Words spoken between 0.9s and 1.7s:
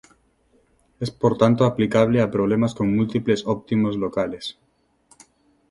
Es por tanto